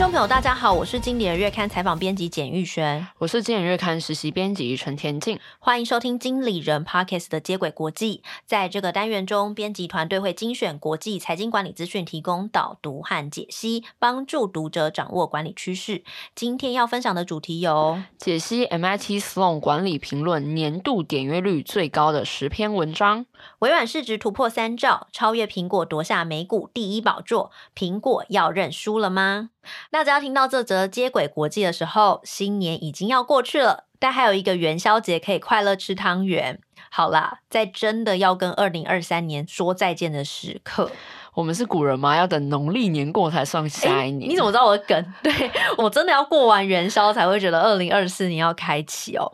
[0.00, 8.22] 众朋友，大家好，我是经理人月刊采访编辑简玉璇，我是经理人月刊实习编辑陈田静，欢迎收听经理人 Podcast 的接轨国际。
[8.46, 16.02] 在这个单元中，编辑团队会精选国际财经管理资讯，提供导读和解析，帮助读者掌握管理趋势。
[16.34, 23.26] 今天要分享的主题有解析 MIT Sloan 管理评论年度点阅率最高的十篇文章，
[23.60, 29.50] 微软市值突破三兆，超越苹果夺下美股第一宝座，苹果要认输了吗？
[29.90, 36.60] 大家听到这则接轨国际的时候，新年已经要过去了，但还有一个元宵节可以快乐吃汤圆。
[36.88, 40.90] 好啦，在真的要跟二零二三年说再见的时刻，
[41.34, 42.16] 我们是古人吗？
[42.16, 44.22] 要等农历年过才算下一年。
[44.22, 45.04] 欸，你怎么知道我的梗？
[45.22, 45.32] 对，
[45.76, 49.32] 我真的要过完元宵才会觉得二零二四年要开启哦。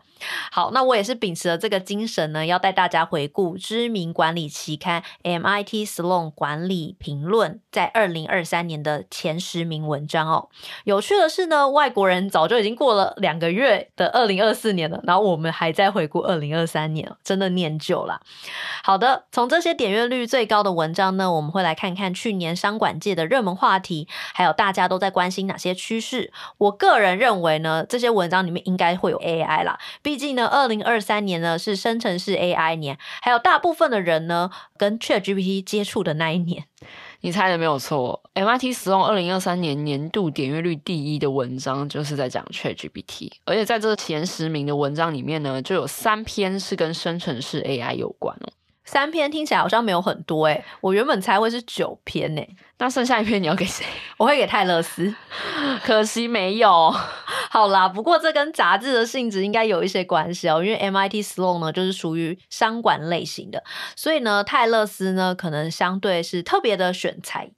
[0.50, 10.48] 好，那我也是秉持了这个精神呢，要带大家回顾知名管理期刊 MIT Sloan 管理评论在二零二三年的前十名文章哦。
[10.84, 18.20] 有趣的是呢，外国人早就已经过了两个月的二零二四年了，然后我们还在回顾二零二三年，真真的念旧啦。
[18.82, 26.32] 好的，从这些点阅率最高的文章呢，我们会来看看去年商管界的热门话题，还有大家都在关心哪些趋势。
[26.56, 29.78] 我个人认为呢，这些文章里面应该会有 AI 啦。
[30.00, 36.64] 毕竟呢，二零二三年呢是生成式 AI 年，还有大部分的人呢跟 ChatGPT 接触的那一年。
[37.22, 48.52] 你猜的没有错，MIT 使用二零二三年年度点阅率第一的文章就是在讲 ChatGPT，而且在这前十名的文章里面呢，就有三篇是跟生成式 AI 有关哦。
[48.86, 52.56] 三篇听起来好像没有很多诶，我原本猜会是九篇诶。
[52.78, 53.84] 那剩下一篇你要给谁？
[54.16, 55.12] 我会给泰勒斯，
[55.84, 56.94] 可惜没有。
[57.50, 63.62] 好啦，不过这跟杂志的性质应该有一些关系哦，因为 MIT Sloan 呢就是属于商管类型的，
[63.96, 67.50] 所以呢泰勒斯呢可能相对是特别的选材，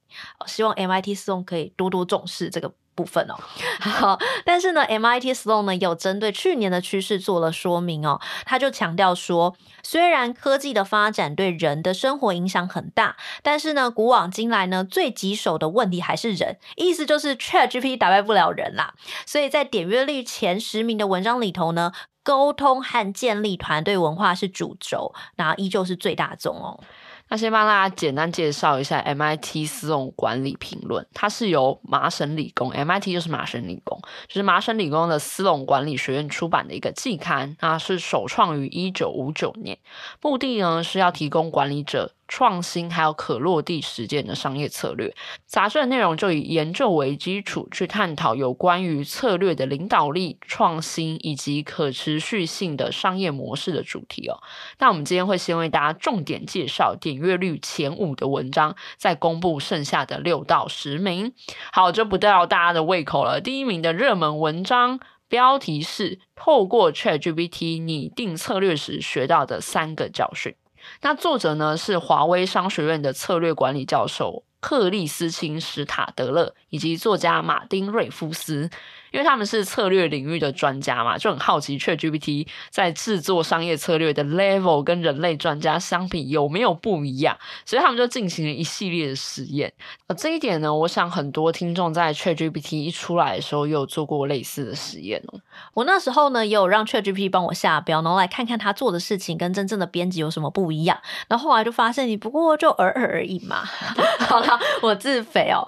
[0.47, 2.72] 希望 MIT Sloan 可以多多重视这个。
[2.98, 3.36] 部分哦，
[3.78, 9.54] 好，但是呢，MIT Sloan 呢有针对去年的趋势做了说明哦，他就强调说，
[9.84, 18.94] 虽然科技的发展对人的生活影响很大，但是呢，古往今来呢，最棘手的问题还是人，意思就是 ChatGPT 打败不了人啦。
[19.25, 21.92] 所以在点阅率前十名的文章里头呢，
[22.25, 26.81] 沟通和建立团队文化是主轴，然后依旧是最大宗哦。
[27.28, 39.78] 那先帮大家简单介绍一下 MIT 斯隆管理评论，它是由麻省理工 MIT 就是麻省理工，就是麻省理工的斯隆管理学院出版的一个季刊，那是首创于一九五九年，
[40.22, 42.12] 目的呢是要提供管理者。
[42.28, 45.12] 创新还有可落地实践的商业策略，
[45.47, 54.38] 杂志的内容就以研究为基础，去探讨有关于策略的领导力、创新以及可持续性的商业模式的主题哦。
[54.78, 61.33] 那我们今天会先为大家重点介绍点阅率前五的文章，再公布剩下的六到十名。
[61.72, 63.41] 好，就不吊大家的胃口了。
[63.41, 70.55] 第一名的热门文章标题是“透过 ChatGPT 拟定策略时学到的三个教训”。
[71.03, 78.71] 那作者呢，是华威商学院的策略管理教授克里斯钦史塔德勒，以及作家马丁瑞夫斯。
[79.12, 89.72] 因为他们是策略领域的专家嘛，就很好奇 ChatGPT 在制作商业策略的 level 跟人类专家相比有没有不一样，所以他们就进行了一系列的实验。
[90.06, 95.40] 而这一点呢，我想很多听众在 ChatGPT 一出来的时候，也有做过类似的实验哦。
[95.75, 100.98] 我那时候呢，也有让 ChatGPT 帮我下标，然后来看看他做的事情跟真正的编辑有什么不一样。
[101.28, 103.64] 然后后来就发现，你不过就尔尔而已嘛。
[104.20, 105.66] 好了，我自肥哦。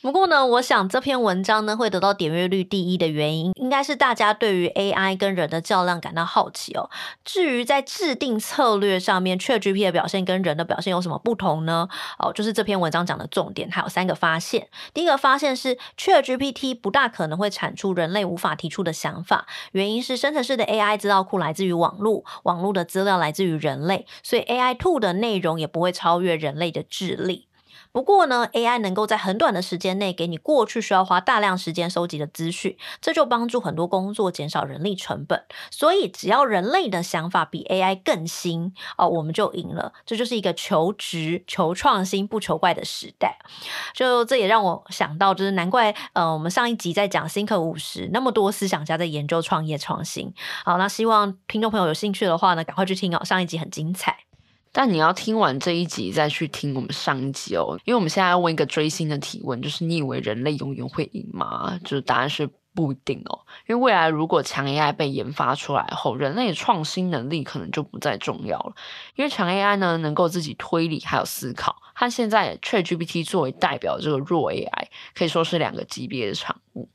[0.00, 6.90] 不过呢，我想这篇文章呢，会得到点阅率第一的原因，应该是大家对于 AI 跟人的较量感到好奇哦。
[7.24, 11.88] 至于在制定策略上面，ChatGPT 的表现跟人的表现有什么不同呢？
[12.18, 14.68] 哦，就是这篇文章讲的重点，还有三个发现。
[14.92, 27.48] 第一个发现是，ChatGPT 不大可能会产出人类无法提出的想法，原因是生成式的 AI 资料库来自于网络，网络的资料来自于人类，所以 AI Two 的内容也不会超越人类的智力。
[27.92, 35.44] 不过呢，AI 能够在很短的时间内给你过去需要花大量时间收集的资讯，这就帮助很多工作减少人力成本。
[35.70, 39.92] 所以，只要人类的想法比 AI 更新哦，我们就赢了。
[40.04, 43.38] 这就是一个求职、求创新、不求怪的时代。
[43.94, 50.34] 就这也让我想到，就是难怪呃，我们上一集在讲 Think 50，那么多思想家在研究创业创新。
[50.64, 54.25] 好，那希望听众朋友有兴趣的话呢，赶快去听哦，上一集很精彩。
[54.76, 61.80] 但你要听完这一集再去听我们上一集哦，因为我们现在要问一个追星的提问，就是你以为人类永远会赢吗？
[61.82, 68.74] 就是答案是不一定哦，因为未来如果强 AI 被研发出来后，人类的创新能力可能就不再重要了。
[69.14, 76.86] 因为强 AI 呢，能够自己推理还有思考，和现在 ChatGPT 作为代表这个弱 AI，可以说是两个级别的产物。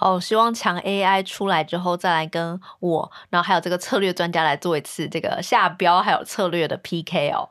[0.00, 7.48] 哦，希望强 AI 出来之后，再来跟我，然后还有这个策略专家来做一次这个下标还有策略的 PK 哦。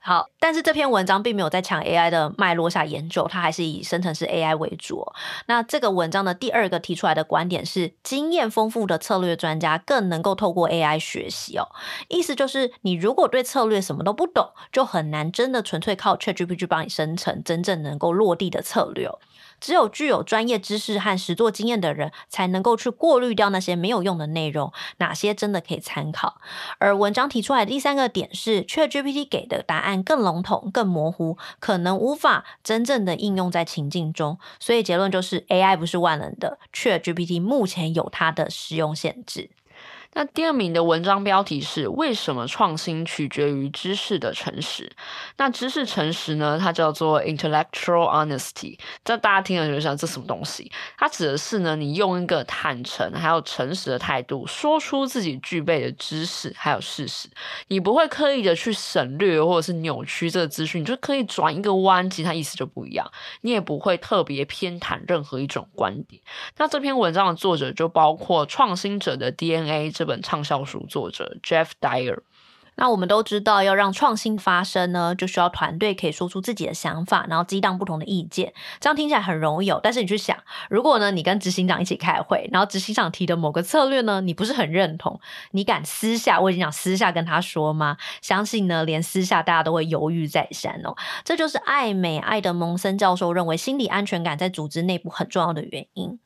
[0.00, 5.06] 好，但是这篇文章并没有在强 AI 的脉络下研究，它还是以生成式 AI 为主。
[5.46, 11.68] 那这个文章的第二个提出来的观点是，经验丰富的策略专家更能够透过 AI 学习哦。
[12.08, 19.08] 意思就是，你如果对策略什么都不懂，就很难真的纯粹靠 ChatGPT 帮你生成真正能够落地的策略。
[19.64, 26.38] 只有具有专业知识和实作经验的人，才能够去过滤掉那些没有用的内容，哪些真的可以参考。
[26.78, 34.38] 而文章提出来的第三个点是，ChatGPT 给的答案更笼统、更模糊，可能无法真正的应用在情境中。
[34.60, 39.48] 所以结论就是，AI 不是万能的，ChatGPT 目前有它的使用限制。
[40.14, 44.90] 那第二名的文章标题是为什么创新取决于知识的诚实？
[45.36, 46.56] 那知识诚实呢？
[46.58, 48.78] 它叫做 intellectual honesty。
[49.04, 50.70] 这大家听了就想，这什么东西？
[50.96, 57.28] 它指的是呢，你用一个坦诚还有诚实的态度，说出自己具备的知识还有事实。
[57.66, 63.10] 你不会刻意的去省略或者是扭曲这个资讯，你就可以转一个弯，其实它意思就不一样。
[63.40, 66.22] 你也不会特别偏袒任何一种观点。
[66.56, 72.20] 那这篇文章的作者就包括《创新者的 DNA》这本畅销书作者 Jeff Dyer。
[72.76, 78.52] 那我们都知道，要让创新发生呢，就需要团队可以说出自己的想法，然后激荡不同的意见。
[78.80, 80.36] 这样听起来很容易哦，但是你去想，
[80.68, 85.20] 如果呢，你跟执行长一起开会，然后执行长提的某个策略呢，你不是很认同，
[85.52, 87.96] 你敢私下，我已经讲私下跟他说吗？
[88.20, 90.96] 相信呢，连私下大家都会犹豫再三哦。
[91.22, 96.18] 这就是艾美·艾德蒙森教授认为心理安全感在组织内部很重要的原因。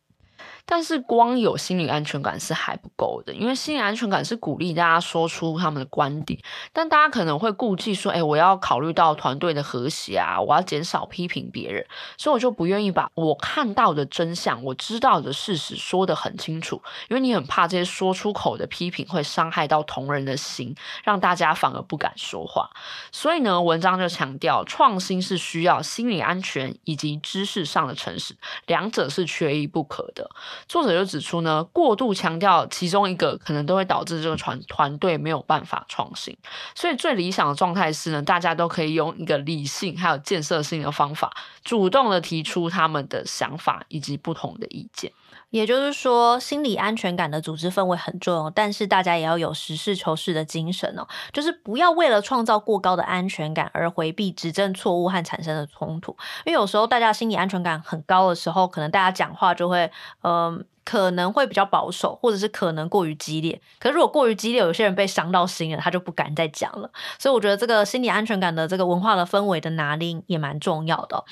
[0.71, 6.39] 但是光有心理安全感是还不够的，因为心理安全感是鼓励大家说出他们的观点，
[6.75, 11.87] 但大家可能会顾忌说，哎，我要考虑到团队的和谐啊，我要减少批评别人，
[12.19, 22.69] 所以我就不愿意把我看到的真相、我知道的事实说得很清楚，因为你很怕这些说出口的批评会伤害到同仁的心，让大家反而不敢说话。
[23.11, 28.37] 所以呢，文章就强调，创新是需要心理安全以及知识上的诚实，
[28.67, 30.31] 两者是缺一不可的。
[30.67, 36.37] 作者就指出呢，过度强调其中一个，可能都会导致这个团团队没有办法创新。
[36.75, 41.33] 所以最理想的状态是呢，大家都可以用一个理性还有建设性的方法，
[41.63, 45.13] 主动的提出他们的想法以及不同的意见。
[45.51, 56.13] 也就是说，心理安全感的组织氛围很重要，但是大家也要有实事求是的精神哦，就是不要为了创造过高的安全感而回避指正错误和产生的冲突。
[56.45, 59.91] 因为有时候大家心理安全感很高的时候，可能大家讲话就会，
[60.23, 63.61] 嗯、可能会比较保守，或者是可能过于激烈。
[63.79, 66.91] 可是如果过于激烈，有些人被伤到心了，他就不敢再讲了。
[67.19, 71.23] 所以我觉得这个心理安全感的这个文化的氛围的拿捏也蛮重要的。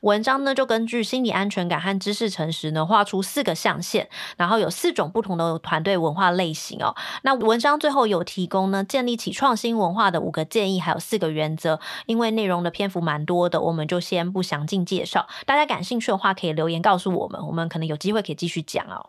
[0.00, 6.96] 文章呢就根据心理安全感和知识诚实呢画出四个象限，然后有四种不同的团队文化类型哦。
[7.22, 11.78] 那文章最后有提供呢建立起创新文化的五个建议，还有四个原则。
[12.06, 15.28] 因为内容的篇幅蛮多的，我们就先不详尽介绍。
[15.46, 19.03] 大家感兴趣的话，可以留言告诉我们，我们可能有机会可以继续讲哦。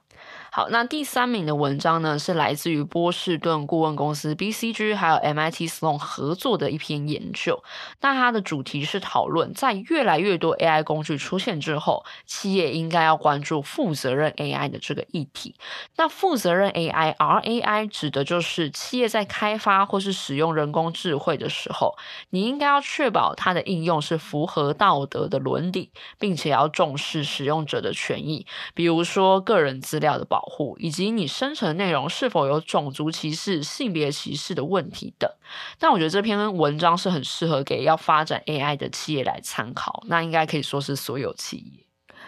[0.55, 7.61] 好，那第三名的文章呢，是来自于波士顿顾问公司 BCG 还有 MIT Sloan 合作的一篇研究。
[7.99, 15.55] 那它的主题是讨论，在越来越多 AI 工具出现之后，企业应该要关注负责任 AI 的这个议题。
[15.97, 21.97] 那负责任 AI，RAI 指的就是企业在开发或是使用人工智慧的时候，
[22.29, 35.29] 你应该要确保它的应用是符合道德的伦理，并且要重视使用者的权益，比如说个人资料的保护，以及你生成内容是否有种族歧视、性别歧视的问题等。
[35.79, 41.84] 但我觉得这篇文章是很适合给要发展 AI 的企业来参考，那应该可以说是所有企业。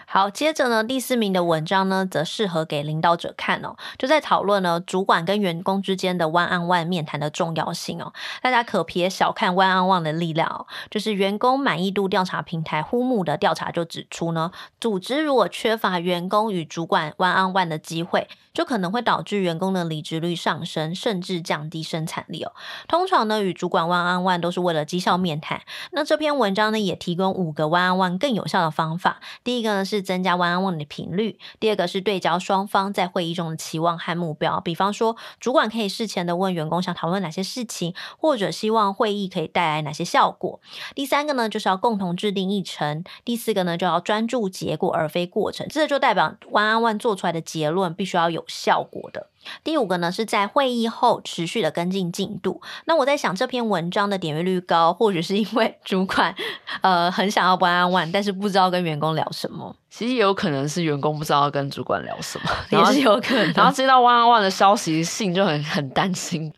[0.10, 8.14] 好，接着呢，第四名的文章呢，则适合给领导者看哦，就在讨论呢，主管跟员工之间的 one-on-one 面谈的重要性哦。
[8.42, 22.54] 大家可别小看 one-on-one 的力量哦，就是员工满意度调查平台 Humu 的调查就指出呢，组织如果缺乏员工与主管 one-on-one 的机会，就可能会导致员工的离职率上升，甚至降低生产力哦。
[22.88, 25.64] 通常呢，与主管 one-on-one 都是为了绩效面谈。
[25.92, 29.20] 那这篇文章呢，也提供五个 one-on-one 更有效的方法。
[29.44, 29.97] 第一个呢是。
[29.98, 34.60] 是增加 one-on-one 的频率，第二个是对焦双方在会议中的期望和目标。
[34.60, 40.60] 比方说，主管可以事前的问员工想讨论哪些事情，或者希望会议可以带来哪些效果。
[40.94, 43.04] 第三个呢，就是要共同制定议程。
[43.26, 45.68] 第四个呢，就要专注结果而非过程。
[45.68, 49.28] 这就代表 one-on-one 做出来的结论必须要有效果的。
[49.64, 52.62] 第五个呢，是在会议后持续的跟进进度。
[52.86, 56.34] 那我在想，这篇文章的点阅率高，或许是因为 主管
[56.82, 59.76] 呃很想要 one on one，但是不知道跟员工聊什么。
[59.90, 63.54] 其实也有可能是员工不知道要跟主管聊什么，也是有可能。
[63.54, 66.54] 然后接到 one on one 的消息信就很很担心。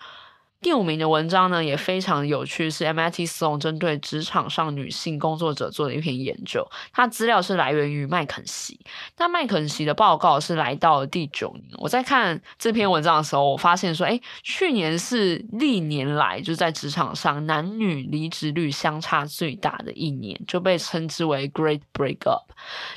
[0.62, 6.70] 第五名的文章呢，也非常有趣，是 MIT Sloan 针对职场上女性工作者做的一篇研究。
[6.92, 8.78] 它资料是来源于麦肯锡，
[9.18, 11.70] 那麦肯锡的报告是来到了第九年。
[11.78, 22.44] 我在看这篇文章的时候，我发现说，哎，去年是历年来就在职场上男女离职率相差最大的一年，就被称之为 Great Breakup。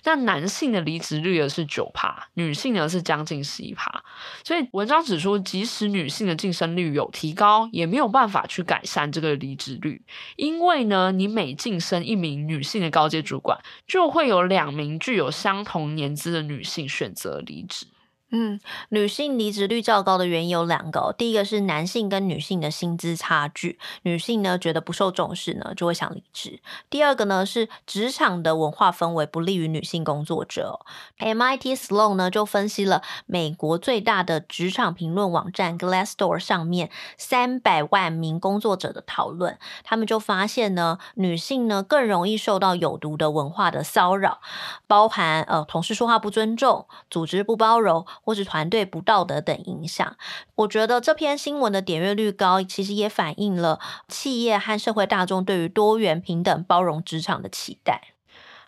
[0.03, 4.03] 那男性的离职率呢是九趴，女性呢是将近十一趴。
[4.43, 10.03] 所以文章指出，即使女性的晋升率有提高，也没有办法去改善这个离职率，
[10.37, 17.87] 因为呢，你每晋升一名女性的高阶主管，就会有两名具有相同年资的女性选择离职。
[18.35, 18.59] 嗯，
[18.89, 26.59] 女性离职率较高的原因有两个，第一个是男性跟女性的薪资差距，女性呢觉得不受重视呢，就会想离职。
[26.89, 30.81] 第二个呢是职场的文化氛围不利于女性工作者。
[31.19, 44.41] MIT Sloan 呢就分析了美国最大的职场评论网站 Glassdoor 上面三百万名工作者的讨论，他们就发现呢，女性呢更容易受到有毒的文化的骚扰，
[44.87, 48.07] 包含呃同事说话不尊重、组织不包容。
[48.23, 50.17] 或是团队不道德等影响，
[50.55, 58.15] 我觉得这篇新闻的点阅率高，其实也反映了企业和社会大众对于多元、平等、包容职场的期待。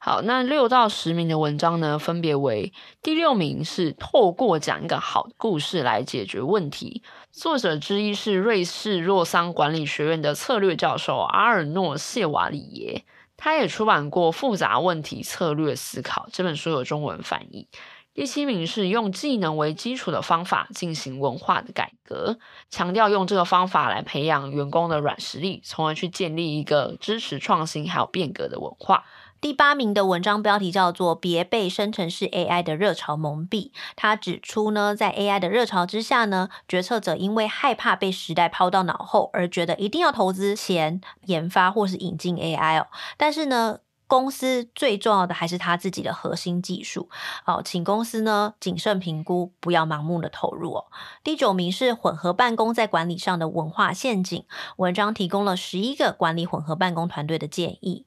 [0.00, 13.06] 好，那六到十名的文章呢，分别为第六名是透过讲一个好故事来解决问题，作者之一是瑞士洛桑管理学院的策略教授阿尔诺谢瓦里耶，
[13.38, 17.68] 他也出版过《复杂问题策略思考》这本书，有中文翻译。
[18.14, 22.38] 第七名是用技能为基础的方法进行文化的改革，
[22.70, 29.04] 强调用这个方法来培养员工的软实力，从而去建立一个支持创新还有变革的文化。
[29.40, 33.72] 第八名的文章标题叫做“别被生成式 AI 的热潮蒙蔽”。
[33.94, 42.86] 他指出呢，在 AI 的热潮之下呢，决策者因为害怕被时代抛到脑后，而觉得一定要投资钱研发或是引进 AI 哦。
[43.18, 47.08] 但是呢，公司最重要的还是他自己的核心技术
[47.46, 50.84] 哦，请公司呢谨慎评估，不要盲目的投入哦。
[51.22, 54.44] 第九名是混合办公在管理上的文化陷阱，
[54.76, 58.06] 文章提供了十一个管理混合办公团队的建议。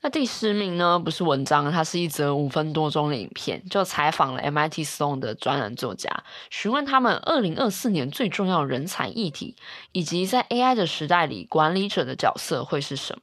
[0.00, 9.56] 那第十名呢，不是文章，它是一则五分多钟的影片，就采访了 MIT Sloan 的专栏作家，询问他们二零二四年最重要人才议题，
[9.90, 13.22] 以及在 AI 的时代里，管理者的角色会是什么。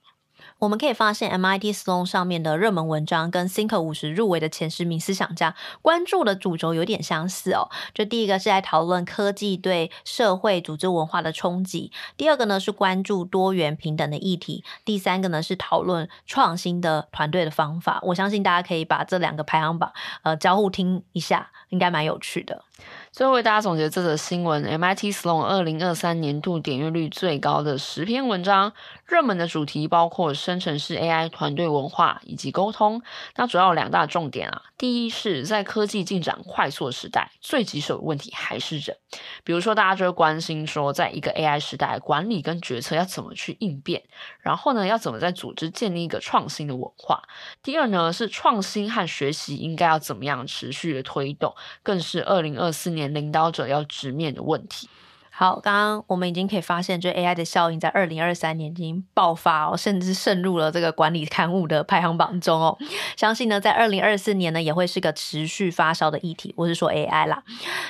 [0.60, 7.70] 我们可以发现，MIT Sloan 上面的热门文章跟 Thinker 五十入围的前十名思想家关注的主轴有点相似哦。
[7.94, 18.00] 就第一个是在讨论科技对社会组织文化的冲击，第二个呢是关注多元平等的议题，第三个呢是讨论创新的团队的方法。
[18.04, 19.92] 我相信大家可以把这两个排行榜
[20.24, 22.64] 呃交互听一下，应该蛮有趣的。
[23.16, 28.74] 最后为大家总结这则新闻：MIT Sloan 二零二三年度点阅率最高的十篇文章，
[29.06, 33.02] 热门的主题包括生成式 AI 团队文化以及沟通。
[33.38, 38.98] 那主要有两大重点啊，第一是在科技进展快速的时代，最棘手的问题还是人。
[39.46, 44.04] 比如说，大家就会关心说，在一个 AI 时代，管理跟决策要怎么去应变，
[44.42, 47.24] 然后呢，要怎么在组织建立一个创新的文化。
[47.64, 53.05] 第二呢，是创新和学习应该要怎么样持续的推动，更是二零二四年。
[53.14, 54.90] 领导者要直面的问题。
[55.38, 62.78] 好，刚刚我们已经可以发现，这 AI 的效应在二零二三年已经爆发哦，甚至渗入了这个管理刊物的排行榜中哦。
[63.18, 66.54] 相信呢，在二零二四年呢，也会是个持续发烧的议题。
[66.56, 67.44] 我是说 AI 啦。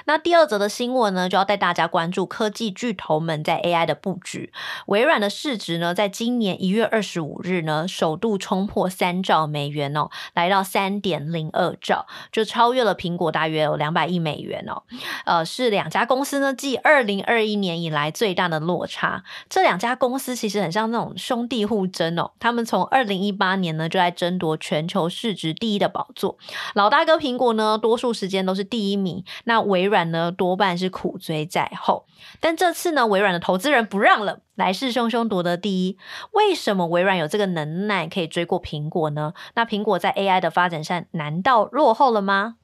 [0.05, 4.51] 那第二则的新闻呢，就要带大家关注科技巨头们在 AI 的布局。
[4.87, 14.81] 微软的市值呢，在今年一月二十五日呢，首度冲破三兆美元哦，来到三点零二兆，就超越了苹果大约有两百亿美元哦。
[15.25, 19.23] 呃，是两家公司呢，继二零二二一年以来最大的落差。
[19.49, 26.37] 这两家公司其实很像那种兄弟互争哦，他们从二零一八年呢就在争夺全球市值第一的宝座。
[26.73, 32.05] 老大哥苹果呢，多数时间都是第一名，那微软呢多半是苦追在后。
[32.39, 35.97] 但这次呢，微软的投资人不让了，来势汹汹夺得第一。
[36.31, 39.33] 为什么微软有这个能耐可以追过苹果呢？
[39.55, 42.55] 那苹果在 AI 的发展上难道落后了吗？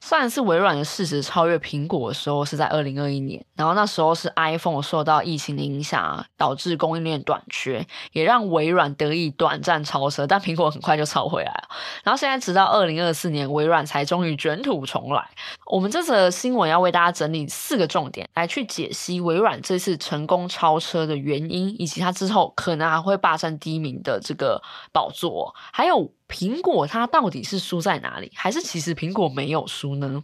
[0.00, 11.68] 上一次微软的市值超越苹果的时候是在二零二一年，然后那时候是 iPhone 受到疫情的影响，导致供应链短缺，也让微软得以短暂超车，但苹果很快就超回来了。
[12.02, 15.28] 然后现在直到二零二四年，微软才终于卷土重来。
[15.66, 26.10] 我们这则新闻要为大家整理四个重点，来去解析微软这次成功超车的原因，以及它之后可能还会霸占第一名的这个宝座，还有。
[26.30, 28.30] 苹果它到底是输在哪里？
[28.34, 30.22] 还是其实苹果没有输呢？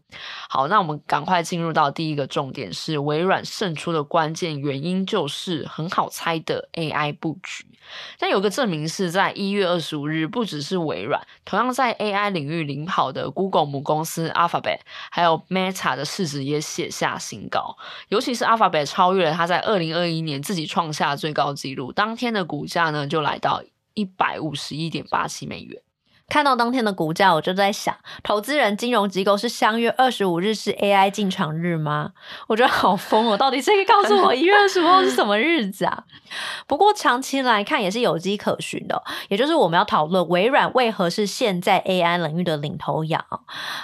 [0.49, 7.67] 好，那我们赶快进入到第一个重点，是微软胜出的关键原因就是很好猜的 AI 布局。
[8.19, 17.77] 但有个证明是在一月二十五日，不只是微软，同样在 AI 领域领跑的 Google 母公司 Alphabet，还有 Meta 的市值也写下新高，
[18.09, 23.63] 尤其是 Alphabet 超越了它在二零二一年自己创下最高纪录，当天的股价呢就来到
[23.95, 25.81] 一百五十一点八七美元。
[26.28, 32.12] 看到当天的股价，我就在想，投资人金融机构是相约二十五日是 AI 进场日吗？
[32.49, 33.37] 我觉得好疯哦！
[33.37, 36.04] 到底谁告诉我一月二十五号是什么日子啊？
[36.66, 43.25] 不过长期来看也是有迹可循的，也就是我们要讨论微软为何是现在 AI 领域的领头羊。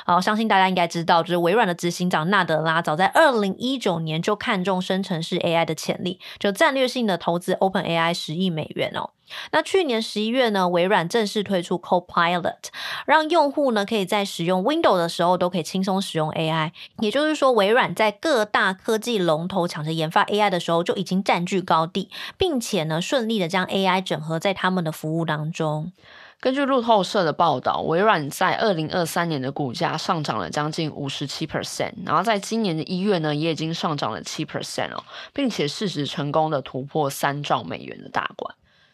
[0.04, 9.10] 好，相信大家应该知道，就是微软的执行长纳德拉早在二零一九年就看中生成式 AI 的潜力，就战略性的投资 OpenAI 十亿美元哦。
[9.50, 12.68] 那去年十一月呢，微软正式推出 Copilot，
[13.06, 16.72] 让用户呢可以在使用 Windows 的时候都可以轻松使用 AI。
[16.98, 25.92] 也就是说，微软在各大科技龙头抢着研发 AI 的时候就已经占据高地，并且呢顺利的将 AI 整合在他们的服务当中。
[26.40, 38.52] 根据路透社的报道，微软在二零二三年的股价上涨了将近五十七 percent，然后在今年的一月呢，也已经上涨了七 percent 哦，并且市值成功的突破三兆美元的大关。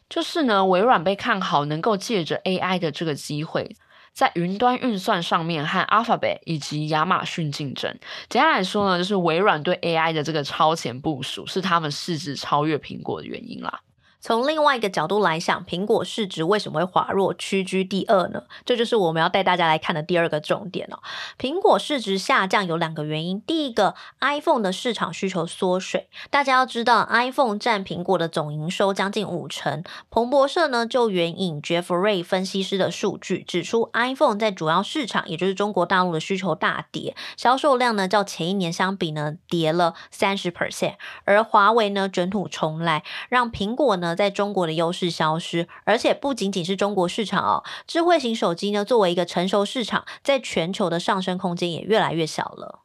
[0.09, 3.77] 就是呢，微软被看好能够借着 AI 的这个机会，
[4.13, 7.95] 在云端运算上面和 Alphabet 以及亚马逊竞争。
[8.29, 13.81] 简单来说呢，就是微软对 AI 的这个超前部署，是他们市值超越苹果的原因啦。
[14.21, 18.43] 从另外一个角度来想，苹果市值为什么会滑落，屈居第二呢？
[18.65, 20.99] 这就是我们要带大家来看的第二个重点哦。
[21.39, 26.09] 苹果市值下降有两个原因，第一个，iPhone 的市场需求缩水。
[26.31, 29.85] 大家要知道，iPhone 占苹果的总营收将近五成。
[30.11, 44.08] 彭博社呢就援引 Jeff Ray 分析师的数据，指出 iPhone 在主要市场，也就是中国大陆的需求大跌，销售量呢较前一年相比呢跌了三十 percent，而华为呢卷土重来，让苹果呢。
[44.15, 52.81] 在中国的优势消失，而且不仅仅是中国市场哦，智慧型手机呢，作为一个成熟市场，在全球的上升空间也越来越小了。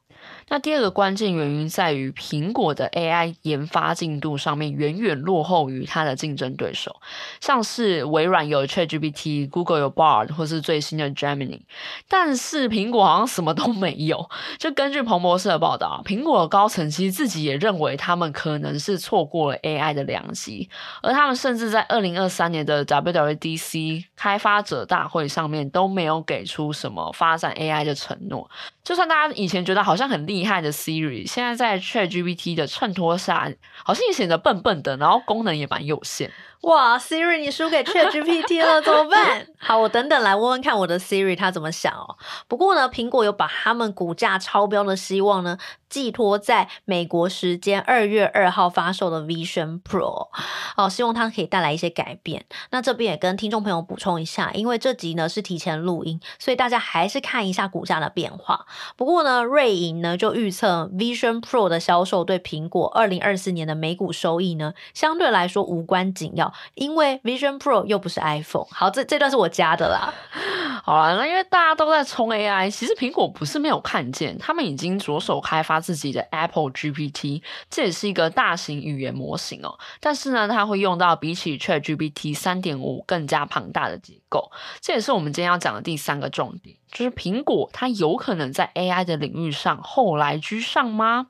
[0.48, 7.00] 那第二个关键原因在于，苹果的 AI 研发进度上面远远落后于它的竞争对手，
[7.40, 11.60] 像是微软有 ChatGPT，Google 有 Bard，或是最新的 Gemini，
[12.08, 14.28] 但是苹果好像什么都没有。
[14.58, 20.68] 就根据彭博社的报道，苹果的高层其实自己也认为他们可能是错过了 AI 的良机，
[21.02, 28.50] 而他们甚至在二零二三年的 WWDC 开发者大会上面都没有给出什么发展 AI 的承诺。
[28.84, 33.50] 就算大家以前觉得好像很厉害的 Siri，现在在 ChatGPT 的衬托下，
[33.82, 36.30] 好像也显得笨笨的，然后功能也蛮有限。
[36.64, 39.46] 哇，Siri，你输给 ChatGPT 了， 怎么办？
[39.58, 42.16] 好，我等等来问问看我的 Siri 他怎么想哦。
[42.48, 45.58] 不过呢，苹果有把他们股价超标的希望呢，
[45.90, 50.28] 寄托在美国时间二月二号发售的 Vision Pro，
[50.76, 52.46] 哦，希望它可以带来一些改变。
[52.70, 58.64] 那这边也跟听众朋友补充一下，因为这集呢是提前录音，所以大家还是看一下股价的变化。
[58.96, 68.66] 不过呢，瑞银呢就预测 Vision Pro 的销售对苹果二零二四年的每股收益呢，相对来说无关紧要，因为 Vision Pro 又不是 iPhone。
[68.70, 70.12] 好，这这段是我加的啦。
[70.84, 79.78] 好啦，那因为大家都在冲 AI，其实苹果不是没有看见，他们已经着手开发自己的 Apple GPT，这也是一个大型语言模型哦。
[80.00, 91.28] 但是呢，它会用到比起 ChatGPT 三点五更加庞大的结构，这也是我们今天要讲的第三个重点，就是苹果它有可能在 AI 的领域上后来居上吗？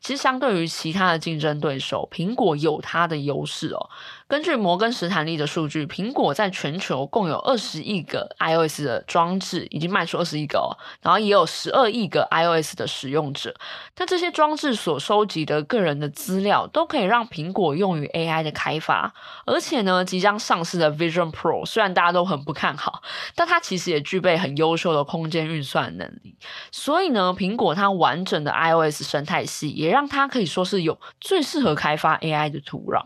[0.00, 3.90] 其实相对于其他的竞争对手，苹果有它的优势哦。
[4.30, 10.70] 根据摩根士坦利的数据，苹果在全球共有二十亿个 iOS 的装置，已经卖出二十亿个哦，
[11.02, 13.52] 然后也有十二亿个 iOS 的使用者。
[13.92, 19.12] 但这些装置所收集的个人的资料，都可以让苹果用于 AI 的开发。
[19.46, 23.02] 而且呢，即将上市的 Vision Pro，虽然大家都很不看好，
[23.34, 26.36] 但它其实也具备很优秀的空间运算能力。
[26.70, 33.02] 所以呢，苹果它完整的 iOS 生态系，也让它可以说是有最适合开发 AI 的土壤。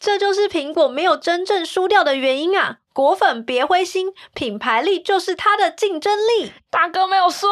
[0.00, 0.53] 这就是。
[0.54, 2.78] 苹果没有真正输掉的原因啊！
[2.94, 6.52] 果粉别灰心，品牌力就是它的竞争力。
[6.70, 7.46] 大哥没有输，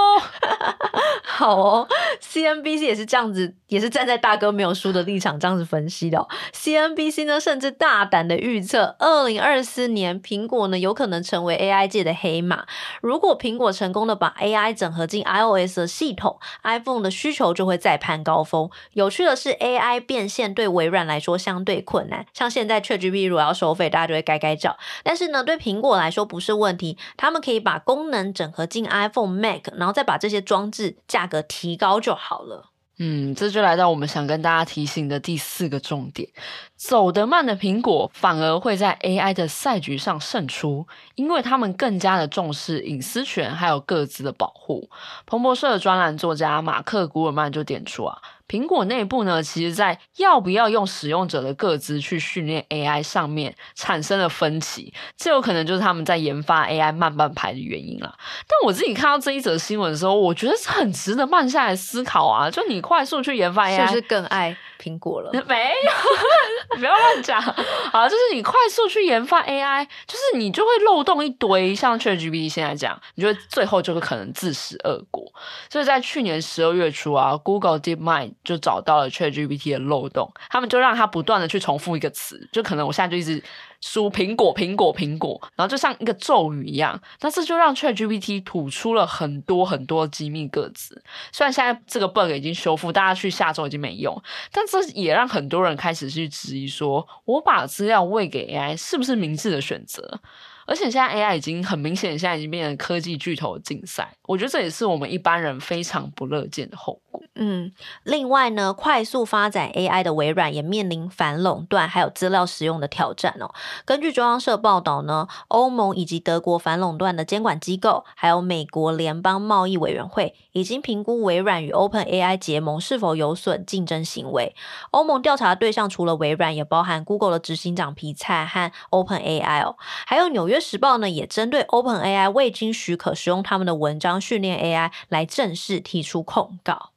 [1.22, 1.88] 好哦。
[2.20, 6.28] CNBC 也是这样子，也是站在大哥没有输的立场这样子分析的哦。
[6.52, 12.64] CNBC 呢，甚至大胆的预测，二零二四年苹果呢有可能成为 AI 界的黑马。
[13.00, 18.70] 如果苹果成功的把 AI 整合进 iOS 的系统，iPhone 的需求就会再攀高峰。
[18.92, 24.76] 有趣的是，AI 变现对微软来说相对困难，像现在 ChatGPT 如果要收费，大家就会改改叫。
[25.04, 32.68] 但是呢，对苹果来说不是问题，他们可以把功能整合进 iPhone、Mac，然后再把这些装置价格提高就好了。
[32.98, 36.28] 嗯，这就来到我们想跟大家提醒的第四个重点：
[36.76, 44.88] 走得慢的苹果反而会在 AI 的赛局上胜出，因为他们更加的重视隐私权还有各自的保护。
[45.26, 48.18] 彭博社的专栏作家马克·古尔曼就点出啊。
[48.48, 58.14] 苹果内部呢，其实在要不要用使用者的个资去训练 AI 上面产生了分歧，这有可能就是他们在研发 AI 慢半拍的原因啦。
[58.40, 62.50] 但我自己看到这一则新闻的时候，我觉得是很值得慢下来思考啊。
[62.50, 65.30] 就你快速去研发 AI，是不是更爱苹果了？
[65.46, 67.40] 没有， 不要乱讲。
[67.40, 75.24] 好，就是你快速去研发 AI，就是你就会漏洞一堆，像 ChatGPT 现在这样，你就会最后就会可能自食恶果。
[75.70, 83.42] 所以在去年十二月初啊，Google DeepMind 就找到了 ChatGPT 的漏洞，他们就让它不断的去重复一个词，就可能我现在就一直
[83.82, 91.02] 输苹果苹果苹果，然后就像一个咒语一样，但是就让 ChatGPT 吐出了很多很多机密个子。
[91.32, 100.20] 虽然现在这个 bug 已经修复，大家去下周已经没用，但这也让很多人开始去质疑说，我把资料喂给 AI 是不是明智的选择？
[100.66, 104.12] 而且现在 AI 已经很明显，现在已经变成科技巨头的竞赛。
[104.24, 107.20] 我觉得这也是我们一般人非常不乐见的后果。
[107.34, 107.72] 嗯，
[108.04, 113.52] 另外呢，快速发展 AI 的微软也面临反垄断还有资料使用的挑战哦。
[113.84, 124.54] 根据中央社报道呢，欧盟以及德国反垄断的监管机构，还有美国联邦贸易委员会，已经评估微软与 OpenAI 结盟是否有损竞争行为。
[124.90, 136.90] 欧盟调查对象除了微软，也包含 Google 的执行长皮蔡和 OpenAI 哦，还有纽约约时报呢，也针对 OpenAI 未经许可使用他们的文章训练 AI 来正式提出控告。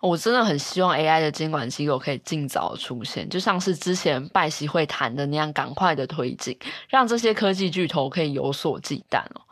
[0.00, 6.56] 我真的很希望 AI 的监管机构可以尽早出现，就像是之前拜习会谈的那样，赶快的推进，
[6.88, 9.42] 让这些科技巨头可以有所忌惮哦。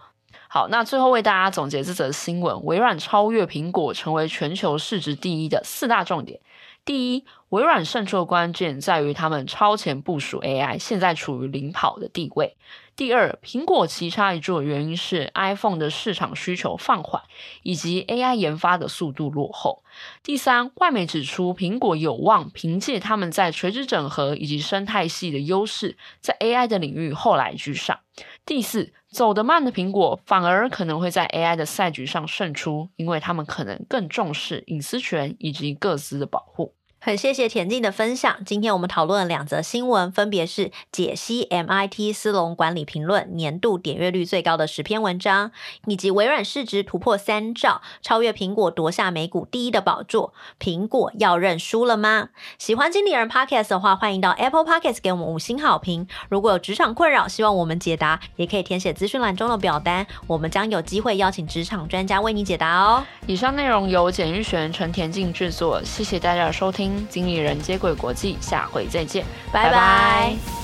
[0.47, 6.39] 好，那最后为大家总结这则新闻：微软超越苹果，成为全球市值第一的四大重点。
[6.85, 12.57] 第一，微软胜出的关键在于他们超前部署 AI，现在处于领跑的地位。
[12.97, 17.21] 第二，苹果棋差一注的原因是 iPhone 的市场需求放缓，
[17.65, 19.83] 以及 AI 研发的速度落后。
[20.23, 27.99] 第三，外媒指出，苹果有望凭借他们在垂直整合以及生态系的优势，在 AI 的领域后来居上。
[28.47, 36.73] 第四，走得慢的苹果反而可能会在 AI 的赛局上胜出，因为他们可能更重视隐私权以及各自的保护。
[37.05, 38.35] 很谢谢田静的分享。
[38.47, 45.51] 今天我们讨论了两则新闻，分别是解析 MIT 斯隆管理评论年度点阅率最高的十篇文章，
[45.85, 50.33] 以及微软市值突破三兆，超越苹果夺下美股第一的宝座。
[50.59, 52.31] 苹果要认输了吗？
[52.57, 56.09] 喜欢经理人 Podcast 的话，欢迎到 Apple Podcast 给我们五星好评。
[56.31, 63.05] 如果有职场困扰，希望我们解答，也可以填写资讯栏中的表单，我们将有机会邀请职场专家为你解答哦。
[63.27, 66.94] 以上内容由简玉璇、陈田静制作，谢谢大家的收听。
[67.09, 70.64] 经理人接轨国际，下回再见，拜拜。